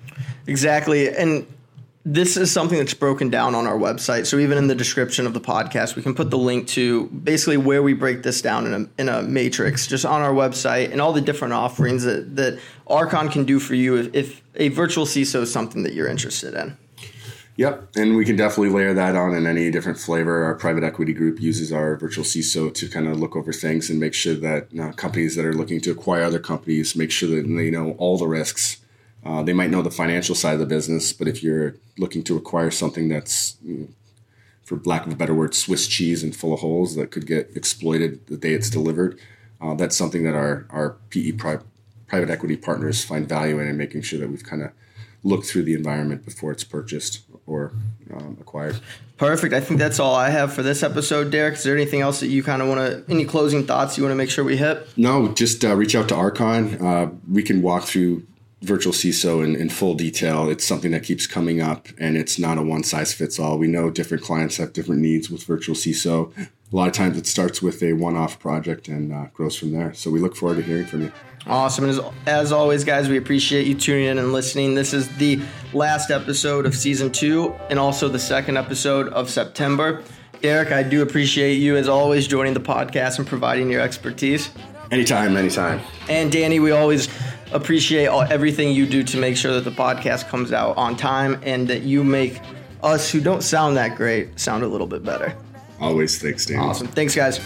Exactly. 0.46 1.14
And 1.14 1.46
this 2.04 2.36
is 2.36 2.50
something 2.50 2.78
that's 2.78 2.92
broken 2.92 3.30
down 3.30 3.54
on 3.54 3.66
our 3.66 3.78
website. 3.78 4.26
So 4.26 4.38
even 4.38 4.58
in 4.58 4.66
the 4.66 4.74
description 4.74 5.26
of 5.26 5.32
the 5.32 5.40
podcast, 5.40 5.96
we 5.96 6.02
can 6.02 6.14
put 6.14 6.30
the 6.30 6.38
link 6.38 6.68
to 6.68 7.06
basically 7.06 7.56
where 7.56 7.82
we 7.82 7.94
break 7.94 8.22
this 8.22 8.42
down 8.42 8.66
in 8.66 8.74
a, 8.74 9.00
in 9.00 9.08
a 9.08 9.22
matrix 9.22 9.86
just 9.86 10.04
on 10.04 10.20
our 10.20 10.32
website 10.32 10.92
and 10.92 11.00
all 11.00 11.14
the 11.14 11.22
different 11.22 11.54
offerings 11.54 12.02
that, 12.02 12.36
that 12.36 12.58
Archon 12.86 13.30
can 13.30 13.44
do 13.44 13.58
for 13.58 13.74
you 13.74 13.96
if, 13.96 14.14
if 14.14 14.42
a 14.56 14.68
virtual 14.68 15.06
CISO 15.06 15.42
is 15.42 15.52
something 15.52 15.82
that 15.84 15.94
you're 15.94 16.08
interested 16.08 16.54
in. 16.54 16.76
Yep, 17.56 17.90
and 17.94 18.16
we 18.16 18.24
can 18.24 18.34
definitely 18.34 18.70
layer 18.70 18.94
that 18.94 19.14
on 19.14 19.32
in 19.32 19.46
any 19.46 19.70
different 19.70 19.98
flavor. 19.98 20.42
Our 20.42 20.56
private 20.56 20.82
equity 20.82 21.12
group 21.12 21.40
uses 21.40 21.72
our 21.72 21.94
virtual 21.96 22.24
CISO 22.24 22.74
to 22.74 22.88
kind 22.88 23.06
of 23.06 23.20
look 23.20 23.36
over 23.36 23.52
things 23.52 23.88
and 23.88 24.00
make 24.00 24.12
sure 24.12 24.34
that 24.34 24.68
uh, 24.78 24.90
companies 24.92 25.36
that 25.36 25.44
are 25.44 25.52
looking 25.52 25.80
to 25.82 25.92
acquire 25.92 26.24
other 26.24 26.40
companies 26.40 26.96
make 26.96 27.12
sure 27.12 27.28
that 27.28 27.46
they 27.46 27.70
know 27.70 27.92
all 27.92 28.18
the 28.18 28.26
risks. 28.26 28.78
Uh, 29.24 29.42
they 29.42 29.52
might 29.52 29.70
know 29.70 29.82
the 29.82 29.90
financial 29.90 30.34
side 30.34 30.54
of 30.54 30.60
the 30.60 30.66
business, 30.66 31.12
but 31.12 31.28
if 31.28 31.44
you're 31.44 31.76
looking 31.96 32.24
to 32.24 32.36
acquire 32.36 32.72
something 32.72 33.08
that's, 33.08 33.56
for 34.64 34.80
lack 34.84 35.06
of 35.06 35.12
a 35.12 35.16
better 35.16 35.34
word, 35.34 35.54
Swiss 35.54 35.86
cheese 35.86 36.24
and 36.24 36.34
full 36.34 36.52
of 36.52 36.60
holes 36.60 36.96
that 36.96 37.12
could 37.12 37.26
get 37.26 37.56
exploited 37.56 38.26
the 38.26 38.36
day 38.36 38.52
it's 38.52 38.68
delivered, 38.68 39.18
uh, 39.60 39.74
that's 39.74 39.96
something 39.96 40.24
that 40.24 40.34
our 40.34 40.66
our 40.70 40.96
PE 41.10 41.32
pri- 41.32 41.60
private 42.08 42.30
equity 42.30 42.56
partners 42.56 43.04
find 43.04 43.28
value 43.28 43.60
in, 43.60 43.68
and 43.68 43.78
making 43.78 44.02
sure 44.02 44.18
that 44.18 44.28
we've 44.28 44.44
kind 44.44 44.60
of 44.60 44.72
looked 45.24 45.46
through 45.46 45.62
the 45.64 45.74
environment 45.74 46.24
before 46.24 46.52
it's 46.52 46.62
purchased 46.62 47.22
or 47.46 47.72
um, 48.14 48.36
acquired. 48.40 48.78
Perfect. 49.16 49.54
I 49.54 49.60
think 49.60 49.80
that's 49.80 49.98
all 49.98 50.14
I 50.14 50.30
have 50.30 50.52
for 50.52 50.62
this 50.62 50.82
episode, 50.82 51.30
Derek. 51.30 51.54
Is 51.54 51.64
there 51.64 51.74
anything 51.74 52.00
else 52.00 52.20
that 52.20 52.28
you 52.28 52.42
kind 52.42 52.62
of 52.62 52.68
want 52.68 52.80
to, 52.80 53.12
any 53.12 53.24
closing 53.24 53.66
thoughts 53.66 53.96
you 53.96 54.04
want 54.04 54.12
to 54.12 54.16
make 54.16 54.30
sure 54.30 54.44
we 54.44 54.56
hit? 54.56 54.86
No, 54.96 55.28
just 55.32 55.64
uh, 55.64 55.74
reach 55.74 55.94
out 55.94 56.08
to 56.08 56.14
Archon. 56.14 56.80
Uh, 56.84 57.10
we 57.30 57.42
can 57.42 57.62
walk 57.62 57.84
through 57.84 58.26
virtual 58.62 58.92
CISO 58.92 59.44
in, 59.44 59.54
in 59.56 59.68
full 59.68 59.94
detail. 59.94 60.48
It's 60.48 60.64
something 60.64 60.90
that 60.92 61.04
keeps 61.04 61.26
coming 61.26 61.60
up, 61.60 61.88
and 61.98 62.16
it's 62.16 62.38
not 62.38 62.58
a 62.58 62.62
one 62.62 62.82
size 62.82 63.12
fits 63.12 63.38
all. 63.38 63.58
We 63.58 63.68
know 63.68 63.90
different 63.90 64.24
clients 64.24 64.56
have 64.56 64.72
different 64.72 65.00
needs 65.00 65.30
with 65.30 65.44
virtual 65.44 65.74
CISO. 65.74 66.32
A 66.72 66.76
lot 66.76 66.88
of 66.88 66.94
times 66.94 67.16
it 67.16 67.26
starts 67.26 67.62
with 67.62 67.82
a 67.82 67.92
one 67.92 68.16
off 68.16 68.40
project 68.40 68.88
and 68.88 69.12
uh, 69.12 69.26
grows 69.32 69.56
from 69.56 69.72
there. 69.72 69.94
So 69.94 70.10
we 70.10 70.18
look 70.18 70.34
forward 70.34 70.56
to 70.56 70.62
hearing 70.62 70.86
from 70.86 71.02
you. 71.02 71.12
Awesome. 71.46 71.88
As, 71.88 72.00
as 72.26 72.52
always, 72.52 72.84
guys, 72.84 73.08
we 73.08 73.18
appreciate 73.18 73.66
you 73.66 73.74
tuning 73.74 74.06
in 74.06 74.18
and 74.18 74.32
listening. 74.32 74.74
This 74.74 74.94
is 74.94 75.14
the 75.16 75.40
last 75.72 76.10
episode 76.10 76.64
of 76.64 76.74
season 76.74 77.12
two 77.12 77.54
and 77.68 77.78
also 77.78 78.08
the 78.08 78.18
second 78.18 78.56
episode 78.56 79.08
of 79.08 79.28
September. 79.28 80.02
Derek, 80.40 80.72
I 80.72 80.82
do 80.82 81.02
appreciate 81.02 81.54
you, 81.54 81.76
as 81.76 81.88
always, 81.88 82.26
joining 82.26 82.54
the 82.54 82.60
podcast 82.60 83.18
and 83.18 83.26
providing 83.26 83.70
your 83.70 83.80
expertise. 83.80 84.50
Anytime, 84.90 85.36
anytime. 85.36 85.80
And 86.08 86.30
Danny, 86.30 86.60
we 86.60 86.70
always 86.70 87.08
appreciate 87.52 88.06
all, 88.06 88.22
everything 88.22 88.72
you 88.74 88.86
do 88.86 89.02
to 89.02 89.16
make 89.18 89.36
sure 89.36 89.54
that 89.54 89.64
the 89.64 89.70
podcast 89.70 90.28
comes 90.28 90.52
out 90.52 90.76
on 90.76 90.96
time 90.96 91.40
and 91.42 91.68
that 91.68 91.82
you 91.82 92.04
make 92.04 92.40
us 92.82 93.10
who 93.10 93.20
don't 93.20 93.42
sound 93.42 93.76
that 93.76 93.96
great 93.96 94.38
sound 94.38 94.62
a 94.62 94.68
little 94.68 94.86
bit 94.86 95.02
better. 95.02 95.34
Always 95.80 96.20
thanks, 96.20 96.46
Danny. 96.46 96.60
Awesome. 96.60 96.88
Thanks, 96.88 97.14
guys. 97.14 97.40